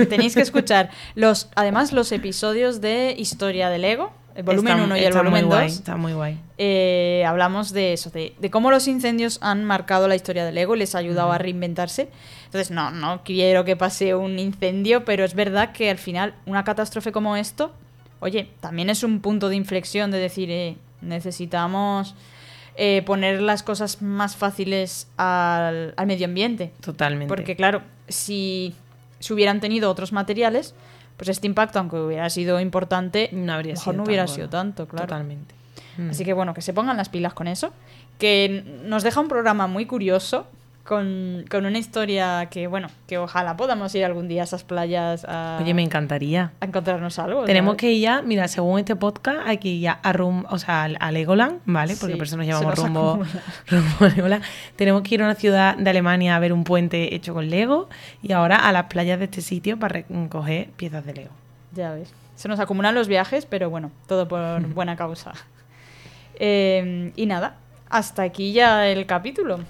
[0.08, 4.96] Tenéis que escuchar los, además los episodios de Historia del Lego, el volumen Está- 1
[4.96, 5.72] y el volumen guay, 2.
[5.78, 6.38] Está muy guay.
[6.58, 10.74] eh, hablamos de eso, de, de cómo los incendios han marcado la historia del Lego
[10.76, 12.08] y les ha ayudado a reinventarse.
[12.46, 16.62] Entonces, no, no quiero que pase un incendio, pero es verdad que al final una
[16.64, 17.72] catástrofe como esto,
[18.20, 22.14] oye, también es un punto de inflexión de decir, eh, necesitamos
[22.76, 26.72] eh, poner las cosas más fáciles al, al medio ambiente.
[26.80, 27.28] Totalmente.
[27.28, 28.74] Porque claro, si
[29.18, 30.74] se hubieran tenido otros materiales,
[31.18, 34.34] pues este impacto, aunque hubiera sido importante, no habría mejor sido no tan hubiera bueno.
[34.34, 35.06] sido tanto, claro.
[35.06, 35.54] Totalmente.
[35.98, 36.10] Mm.
[36.10, 37.72] Así que bueno, que se pongan las pilas con eso.
[38.18, 40.46] Que nos deja un programa muy curioso.
[40.88, 45.26] Con, con una historia que, bueno, que ojalá podamos ir algún día a esas playas
[45.28, 46.52] a, Oye, me encantaría.
[46.60, 47.44] a encontrarnos algo.
[47.44, 47.80] Tenemos ¿sabes?
[47.82, 50.84] que ir ya, mira, según este podcast, hay que ir ya a rum, o sea,
[50.84, 51.94] a Legoland, ¿vale?
[52.00, 53.22] Porque Sí, por eso nos llamamos nos rumbo,
[53.68, 54.42] rumbo a Legoland.
[54.76, 57.90] Tenemos que ir a una ciudad de Alemania a ver un puente hecho con Lego
[58.22, 61.32] y ahora a las playas de este sitio para recoger piezas de Lego.
[61.72, 62.14] Ya ves.
[62.34, 65.32] Se nos acumulan los viajes, pero bueno, todo por buena causa.
[66.36, 67.56] Eh, y nada,
[67.90, 69.60] hasta aquí ya el capítulo.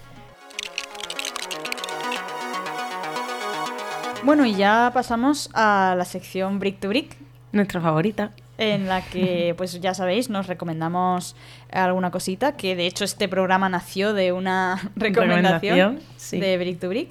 [4.24, 7.16] Bueno, y ya pasamos a la sección Brick to Brick,
[7.52, 8.32] Nuestra favorita.
[8.58, 11.34] en la que, pues ya sabéis, nos recomendamos
[11.72, 16.40] alguna cosita, que de hecho este programa nació de una recomendación, Recomendación, sí.
[16.40, 17.10] de Brick to Brick.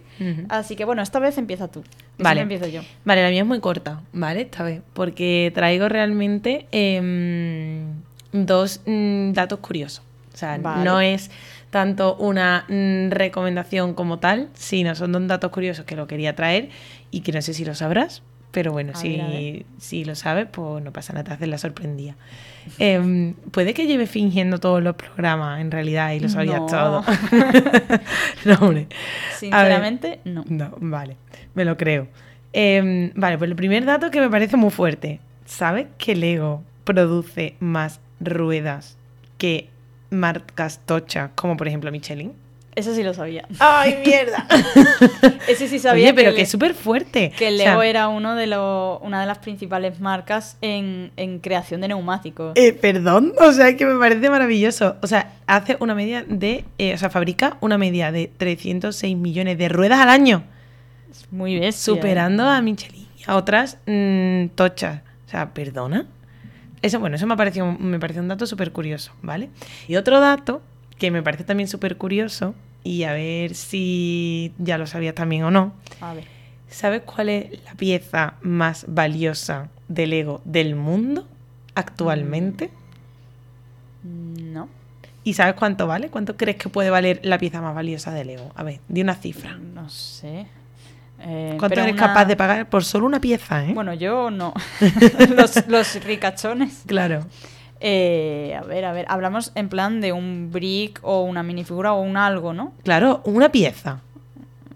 [0.49, 1.83] Así que bueno, esta vez empieza tú.
[2.19, 2.41] Vale.
[2.41, 2.81] empiezo yo.
[3.05, 4.41] Vale, la mía es muy corta, ¿vale?
[4.41, 7.83] Esta vez, porque traigo realmente em,
[8.31, 10.03] dos mm, datos curiosos.
[10.33, 10.83] O sea, Vale.
[10.83, 11.31] no es
[11.71, 16.69] tanto una mm, recomendación como tal, sino son dos datos curiosos que lo quería traer
[17.17, 19.65] y que no sé si lo sabrás, pero bueno, A si, ver, a ver.
[19.77, 22.15] si lo sabes, pues no pasa nada, te haces la sorprendía.
[22.79, 26.65] Em, puede que lleve fingiendo todos los programas en realidad y lo sabías No.
[26.67, 27.03] todo.
[28.45, 28.87] no, hombre.
[29.37, 30.43] Sinceramente, no.
[30.47, 31.17] No, vale,
[31.55, 32.07] me lo creo.
[32.53, 35.19] Em, vale, pues el primer dato que me parece muy fuerte.
[35.45, 38.97] ¿Sabes que Lego produce más ruedas
[39.37, 39.69] que
[40.09, 42.33] marcas tochas, como por ejemplo Michelin?
[42.77, 43.43] Eso sí lo sabía.
[43.59, 44.45] ¡Ay, mierda!
[45.47, 47.31] Ese sí sabía Oye, pero que, es súper fuerte.
[47.35, 51.11] que el O sea, Lego era uno de lo- una de las principales marcas en,
[51.17, 52.53] en creación de neumáticos.
[52.55, 54.95] eh, perdón, o sea, que me parece maravilloso.
[55.01, 56.65] O sea, hace una media de.
[56.77, 60.43] eh, o sea, fabrica una media de 306 millones de ruedas al año.
[61.09, 61.95] Es muy bestia.
[61.95, 65.01] superando a Michelin y a otras mm, tochas.
[65.25, 66.05] O sea, perdona.
[66.83, 69.49] Eso, bueno, eso me pareció, me pareció un dato súper curioso, ¿vale?
[69.87, 70.61] Y otro dato
[70.99, 72.53] que me parece también súper curioso,
[72.87, 75.73] y a ver si ya lo sabías también o no.
[76.01, 76.23] A ver.
[76.69, 81.27] ¿Sabes cuál es la pieza más valiosa de Lego del mundo
[81.75, 82.69] actualmente?
[84.03, 84.69] Mm, No.
[85.23, 86.07] ¿Y sabes cuánto vale?
[86.09, 88.51] ¿Cuánto crees que puede valer la pieza más valiosa de Lego?
[88.55, 89.57] A ver, di una cifra.
[89.57, 90.47] No sé.
[91.19, 93.73] Eh, ¿Cuánto eres una- capaz de pagar por solo una pieza, eh?
[93.73, 94.53] Bueno, yo no.
[95.35, 96.83] los, los ricachones.
[96.85, 97.25] claro.
[97.79, 102.01] Eh, a ver, a ver, hablamos en plan de un brick o una minifigura o
[102.01, 102.73] un algo, ¿no?
[102.83, 103.99] Claro, una pieza.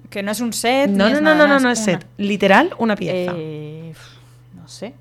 [0.10, 0.90] Que no es un set.
[0.90, 2.06] No, no, no, no, no, no es set.
[2.18, 3.32] Literal, una pieza.
[3.36, 3.94] Eh,
[4.56, 4.94] no sé.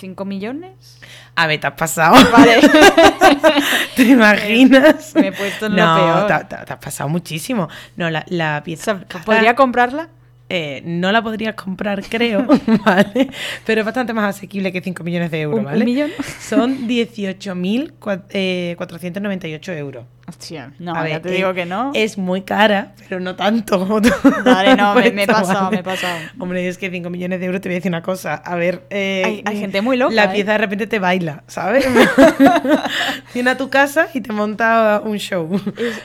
[0.00, 0.98] ¿5 millones?
[1.36, 2.16] A ver, te has pasado.
[2.32, 2.60] Vale.
[3.96, 5.14] ¿Te imaginas?
[5.14, 6.26] Me he puesto en lo no, peor.
[6.48, 7.68] te, te- te has pasado muchísimo.
[7.96, 8.84] No, la, la O pieza.
[9.08, 10.08] sea, ¿Podría comprarla?
[10.48, 12.46] Eh, no la podrías comprar, creo,
[12.84, 13.28] ¿vale?
[13.64, 15.78] Pero es bastante más asequible que 5 millones de euros, ¿Un, ¿vale?
[15.80, 16.10] un millón?
[16.40, 20.04] Son 18.498 euros.
[20.28, 21.92] Hostia, no, A ya ver, te eh, digo que no.
[21.94, 23.86] Es muy cara, pero no tanto
[24.44, 26.18] Vale, no, me, me he pasado, me he pasado.
[26.40, 28.34] Hombre, es que 5 millones de euros te voy a decir una cosa.
[28.34, 30.28] A ver, eh, Hay- hay gente muy loca, La ¿eh?
[30.34, 31.86] pieza de repente te baila, ¿sabes?
[33.34, 35.48] Viene a tu casa y te monta un show.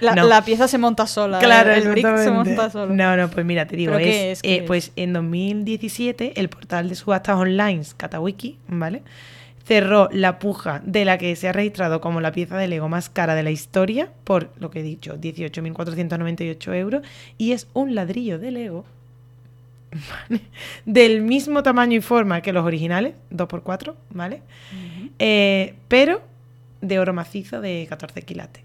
[0.02, 0.28] La, No.
[0.28, 1.40] la pieza se monta sola.
[1.40, 2.94] Claro, el brick se monta solo.
[2.94, 4.42] No, no, pues mira, te digo, ¿Pero es, qué es?
[4.44, 4.64] ¿Qué eh, es?
[4.64, 9.02] pues en 2017 el portal de subastas online Katawiki, ¿vale?
[9.72, 13.10] Cerró la puja de la que se ha registrado como la pieza de Lego más
[13.10, 17.04] cara de la historia por lo que he dicho, 18.498 euros
[17.38, 18.84] y es un ladrillo de Lego
[20.30, 20.42] ¿vale?
[20.86, 24.42] del mismo tamaño y forma que los originales, 2x4, ¿vale?
[25.20, 26.22] Eh, pero
[26.82, 28.64] de oro macizo de 14 quilates.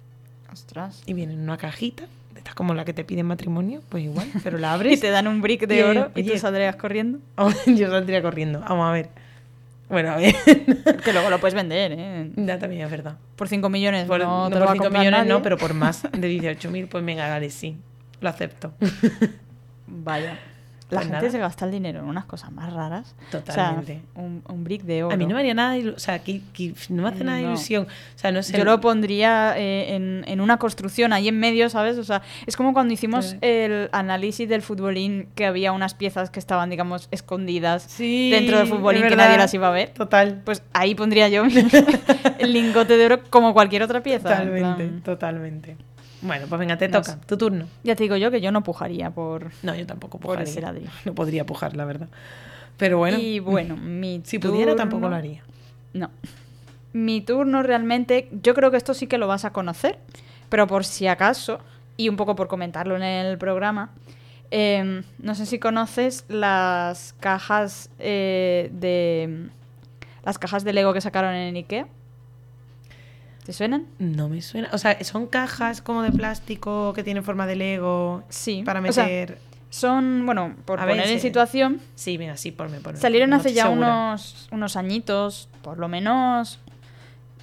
[0.52, 1.04] Ostras.
[1.06, 4.58] Y viene en una cajita, esta como la que te piden matrimonio, pues igual, pero
[4.58, 5.00] la Y abres.
[5.00, 7.20] te dan un brick de oro y tú saldrías corriendo.
[7.66, 8.58] Yo saldría corriendo.
[8.58, 9.25] Vamos a ver.
[9.88, 10.34] Bueno, a ver.
[11.04, 12.30] Que luego lo puedes vender, ¿eh?
[12.36, 13.16] ya también es verdad.
[13.36, 15.32] Por 5 millones Por, no, no te lo por va a 5 comprar millones nadie.
[15.32, 17.76] no, pero por más de 18.000, pues venga, dale, sí.
[18.20, 18.72] Lo acepto.
[19.86, 20.38] Vaya.
[20.88, 21.30] La Pues gente nada.
[21.32, 23.16] se gasta el dinero en unas cosas más raras.
[23.32, 24.02] Totalmente.
[24.12, 25.12] O sea, un, un brick de oro.
[25.12, 27.42] A mí no me haría nada O sea, que, que no me hace nada de
[27.42, 27.48] No.
[27.50, 27.86] ilusión.
[27.88, 28.56] O sea, no sé.
[28.56, 31.98] Yo lo pondría eh, en, en una construcción ahí en medio, ¿sabes?
[31.98, 33.38] O sea, es como cuando hicimos Sí.
[33.40, 38.68] el análisis del futbolín, que había unas piezas que estaban, digamos, escondidas Sí, dentro del
[38.68, 39.88] futbolín que nadie las iba a ver.
[39.90, 40.40] Total.
[40.44, 41.42] Pues ahí pondría yo
[42.38, 44.40] el lingote de oro como cualquier otra pieza.
[44.42, 45.76] en Totalmente, totalmente.
[46.22, 47.12] Bueno, pues venga, te No toca.
[47.12, 47.18] sé.
[47.26, 47.66] Tu turno.
[47.84, 49.50] Ya te digo yo que yo no pujaría por...
[49.62, 50.50] No, yo tampoco Por pujaría.
[50.50, 50.90] ese ladrillo.
[51.04, 52.08] No podría pujar, la verdad.
[52.76, 53.18] Pero bueno.
[53.18, 55.42] y bueno, mi Si pudiera, tampoco lo haría.
[55.92, 56.10] No.
[56.92, 59.98] Mi turno realmente, yo creo que esto sí que lo vas a conocer,
[60.48, 61.58] pero por si acaso,
[61.98, 63.90] y un poco por comentarlo en el programa,
[64.50, 69.48] eh, no sé si conoces las cajas eh, de...
[70.24, 71.86] Las cajas de Lego que sacaron en Ikea.
[73.46, 73.86] ¿Te suenan?
[74.00, 74.68] No me suena.
[74.72, 78.64] O sea, son cajas como de plástico que tienen forma de Lego Sí.
[78.64, 79.38] para o sea, meter.
[79.70, 81.20] son, bueno, por A poner en sí.
[81.20, 82.98] situación, Sí, venga, sí, ponme, ponme.
[82.98, 83.86] Salieron No hace ya segura.
[84.08, 86.58] unos, unos añitos, por lo menos,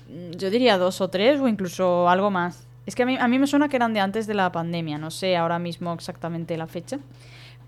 [0.10, 2.68] mm, yo diría dos o tres o incluso algo más.
[2.86, 4.98] Es que a mí, a mí me suena que eran de antes de la pandemia,
[4.98, 7.00] no sé ahora mismo exactamente la fecha,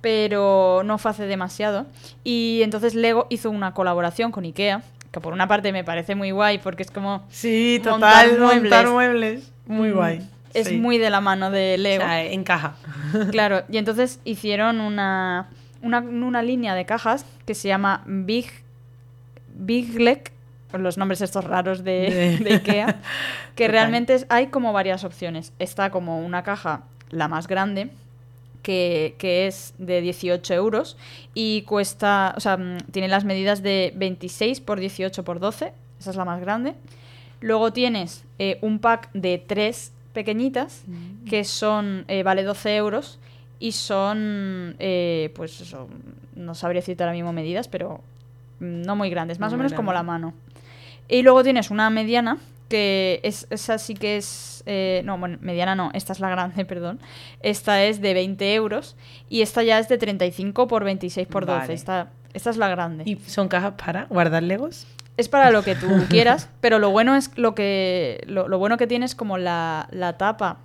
[0.01, 1.85] pero no fue hace demasiado.
[2.25, 4.83] Y entonces Lego hizo una colaboración con Ikea,
[5.15, 7.25] que por una parte me parece muy guay porque es como...
[7.29, 8.61] Sí, montar total, muebles.
[8.63, 9.51] montar muebles.
[9.65, 10.29] Muy mm, guay.
[10.53, 10.75] Es sí.
[10.77, 12.03] muy de la mano de O Lego.
[12.03, 12.75] sea, encaja.
[13.31, 15.47] Claro, y entonces hicieron una,
[15.81, 18.47] una, una línea de cajas que se llama Big,
[19.53, 20.31] Big Leg,
[20.73, 22.95] los nombres estos raros de, De- de Ikea,
[23.55, 25.53] que realmente es- hay como varias opciones.
[25.59, 27.89] Está como una caja, la más grande,
[28.65, 30.97] que, que es de 18 euros
[31.35, 36.09] y cuesta, o sea, mm, tiene las medidas de 26 por 18 por 12, esa
[36.09, 36.73] es la más grande.
[37.41, 40.83] Luego tienes eh, un pack de tres pequeñitas
[41.29, 43.19] que son, eh, vale 12 euros
[43.59, 45.87] y son, eh, pues eso,
[46.35, 48.01] no sabría citar ahora mismo medidas, pero
[48.61, 50.33] mm, no muy grandes, más No o menos como la mano.
[51.07, 55.75] Y luego tienes una mediana, que es, esa sí que es, eh, no, bueno, mediana
[55.75, 56.99] no, esta es la grande, perdón.
[57.41, 58.95] Esta es de 20 euros
[59.29, 61.59] y esta ya es de 35 por 26 por 12.
[61.59, 61.73] Vale.
[61.73, 63.03] Esta, esta es la grande.
[63.05, 64.87] ¿Y son cajas para guardar Legos?
[65.17, 68.77] Es para lo que tú quieras, pero lo bueno es lo que lo, lo bueno
[68.77, 70.57] que tiene es como la, la tapa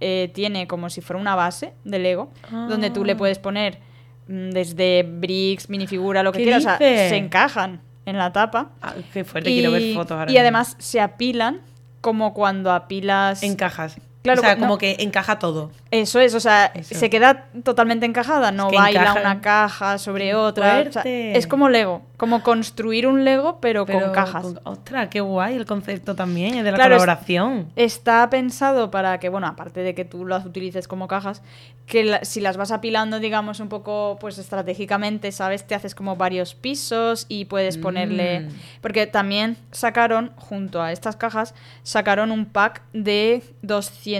[0.00, 3.16] eh, tiene como si fuera una base de Lego, donde tú le Ah.
[3.18, 3.80] puedes poner
[4.28, 8.70] mm, desde bricks, minifigura, lo que ¿Qué quieras, o sea, se encajan en la tapa.
[8.82, 10.24] Ah, qué fuerte, quiero ver fotos ahora.
[10.30, 10.40] y mismo.
[10.40, 11.60] además se apilan
[12.00, 13.96] como cuando apilas En cajas.
[14.34, 14.60] Claro, o sea, no.
[14.60, 15.70] como que encaja todo.
[15.90, 16.94] eso es, o sea, Eso.
[16.94, 19.22] se queda totalmente encajada, no que baila encajan.
[19.22, 20.66] una caja sobre ¡Qué otra.
[20.66, 21.36] o sea, fuerte!
[21.38, 24.42] es como Lego, como construir un Lego pero, Pero con cajas.
[24.42, 27.72] con- ostras, qué guay el concepto también, es de la Claro, es- colaboración.
[27.76, 31.42] Está pensado para que, bueno, aparte de que tú las utilices como cajas,
[31.86, 35.66] que la- si las vas apilando, digamos, un poco, pues estratégicamente, ¿sabes?
[35.66, 38.40] Te haces como varios pisos y puedes ponerle...
[38.40, 38.48] Mm.
[38.82, 43.42] Porque también sacaron, junto a estas cajas, sacaron un pack de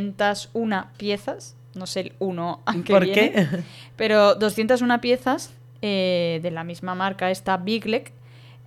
[0.01, 1.57] 201 piezas.
[1.75, 3.47] No sé el uno a qué ¿Por viene, qué?
[3.97, 8.13] Pero 201 piezas eh, de la misma marca, esta Big Leg,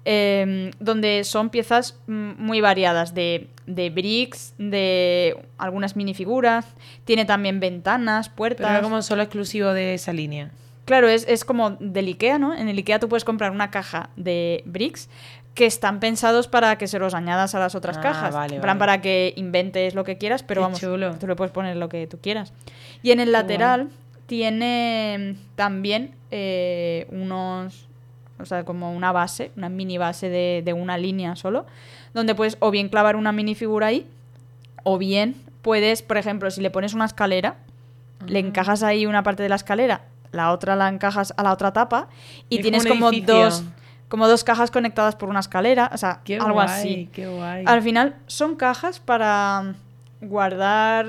[0.05, 6.65] eh, donde son piezas muy variadas de, de bricks, de algunas minifiguras,
[7.05, 8.65] tiene también ventanas, puertas.
[8.65, 10.51] Pero era como solo exclusivo de esa línea.
[10.86, 12.55] Claro, es, es como del IKEA, ¿no?
[12.55, 15.09] En el IKEA tú puedes comprar una caja de bricks
[15.53, 18.33] que están pensados para que se los añadas a las otras Ah, cajas.
[18.33, 18.91] vale, en plan, vale.
[18.91, 21.13] para que inventes lo que quieras, pero Qué vamos, chulo.
[21.17, 22.53] tú le puedes poner lo que tú quieras.
[23.03, 23.89] Y en el lateral
[24.27, 27.85] tiene también eh, unos,
[28.39, 31.65] o sea, como una base, una mini base de, de una línea solo,
[32.13, 34.07] donde puedes o bien clavar una minifigura ahí,
[34.83, 37.57] o bien puedes, por ejemplo, si le pones una escalera,
[38.25, 41.73] le encajas ahí una parte de la escalera, la otra la encajas a la otra
[41.73, 42.07] tapa
[42.49, 43.63] y Es tienes como dos
[44.12, 47.09] como dos cajas conectadas por una escalera, o sea, Qué algo guay, así.
[47.14, 47.64] qué guay.
[47.66, 49.74] Al final son cajas para
[50.22, 51.05] guardar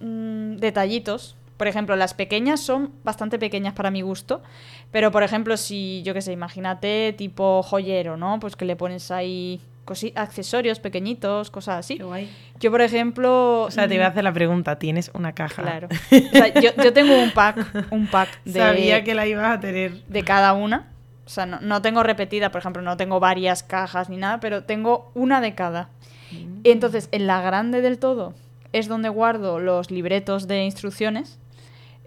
[0.00, 1.36] mm, detallitos.
[1.56, 4.42] Por ejemplo, las pequeñas son bastante pequeñas para mi gusto,
[4.90, 8.40] pero por ejemplo, si yo qué sé, imagínate tipo joyero, ¿no?
[8.40, 11.96] Pues que le pones ahí cosi- accesorios pequeñitos, cosas así.
[11.98, 12.28] Qué guay.
[12.58, 15.62] Yo, por ejemplo, O sea, te mm, voy a hacer la pregunta, ¿tienes una caja?
[15.62, 15.88] Claro.
[16.10, 19.60] O sea, yo, yo tengo un pack, un pack de, Sabía que la ibas a
[19.60, 20.02] tener.
[20.08, 20.88] de cada una.
[21.26, 24.64] O sea, no, no tengo repetida, por ejemplo, no tengo varias cajas ni nada, pero
[24.64, 25.88] tengo una de cada.
[26.30, 26.60] Mm.
[26.64, 28.34] Y entonces, en la grande del todo
[28.72, 31.38] es donde guardo los libretos de instrucciones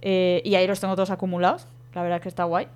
[0.01, 1.65] eh, y ahí los tengo todos acumulados.
[1.93, 2.67] La verdad que está guay.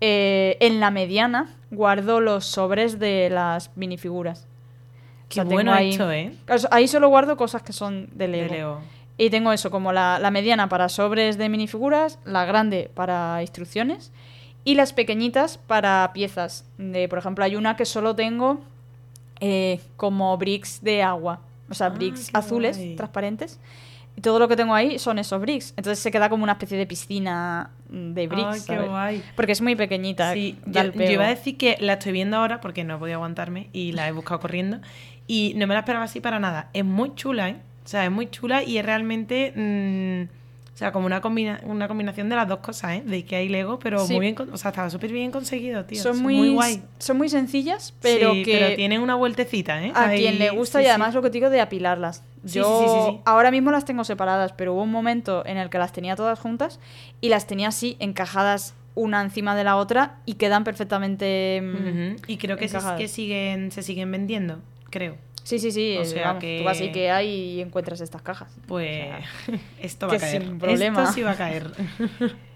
[0.00, 4.42] Eh, en la mediana guardo los sobres de las minifiguras.
[4.42, 6.32] O Qué sea, bueno ahí- hecho, ¿eh?
[6.70, 8.44] Ahí solo guardo cosas que son de Lego.
[8.52, 8.80] De Leo.
[9.16, 14.12] Y tengo eso, como la, la mediana para sobres de minifiguras, la grande para instrucciones
[14.64, 16.64] y las pequeñitas para piezas.
[16.78, 18.60] De, por ejemplo, hay una que solo tengo
[19.40, 21.40] eh, como bricks de agua,
[21.70, 22.96] o sea, Ah, bricks azules, guay.
[22.96, 23.58] transparentes.
[24.16, 25.74] Y todo lo que tengo ahí son esos bricks.
[25.76, 28.46] Entonces se queda como una especie de piscina mm, de bricks.
[28.48, 28.88] Ay, qué ¿sabes?
[28.90, 29.22] guay.
[29.36, 30.32] Porque es muy pequeñita.
[30.32, 33.68] Sí, yo, iba a decir que la estoy viendo ahora porque no he podido aguantarme
[33.72, 34.80] y la he buscado corriendo
[35.28, 36.68] y no me la esperaba así para nada.
[36.72, 37.56] Es muy chula, ¿eh?
[37.84, 40.28] O sea, es muy chula y es realmente, mm,
[40.78, 43.02] o sea, como una, combina una combinación de las dos cosas, ¿eh?
[43.04, 44.12] De Ikea y Lego, pero Sí.
[44.12, 46.00] muy bien, o sea, estaba súper bien conseguido, tío.
[46.00, 46.84] son, muy, guay.
[47.00, 49.90] son muy sencillas, pero Sí, que pero tienen una vueltecita, ¿eh?
[49.92, 52.22] a Ahí- quien le gusta sí, y además lo que te digo de apilarlas.
[52.46, 55.90] Sí, Yo ahora mismo las tengo separadas, pero hubo un momento en el que las
[55.92, 56.78] tenía todas juntas
[57.20, 62.22] y las tenía así encajadas una encima de la otra y quedan perfectamente mm.
[62.28, 64.60] Y creo que, que siguen, se siguen vendiendo,
[64.90, 65.16] creo.
[65.48, 65.96] Sí, sí, sí.
[65.98, 68.54] O sea vamos, que- Tú vas a Ikea y encuentras estas cajas.
[68.66, 69.08] Pues
[69.80, 70.42] esto va a caer.
[70.42, 71.02] sin problema.
[71.02, 71.70] Esto sí va a caer.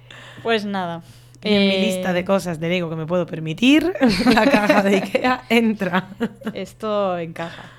[0.42, 1.02] Pues nada.
[1.44, 3.92] Y en mi eh, lista de cosas de Lego que me puedo permitir,
[4.34, 6.08] la caja de Ikea entra.
[6.52, 7.70] Esto encaja.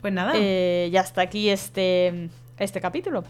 [0.00, 0.32] Pues nada.
[0.36, 2.28] Eh, ya está aquí este,
[2.58, 3.24] este capítulo.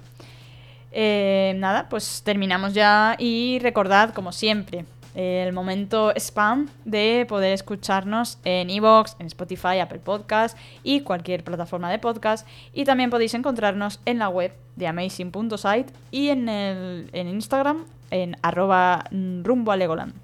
[0.92, 4.84] Eh, nada, pues terminamos ya y recordad, como siempre,
[5.18, 11.90] el momento spam de poder escucharnos en Evox, en Spotify, Apple Podcast y cualquier plataforma
[11.90, 12.46] de podcast.
[12.72, 18.36] Y también podéis encontrarnos en la web de amazing.site y en, el, en Instagram en
[18.42, 20.14] arroba rumbo a Legoland.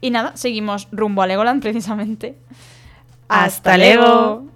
[0.00, 2.34] Y nada, seguimos rumbo a Legoland precisamente.
[3.28, 4.53] Hasta luego.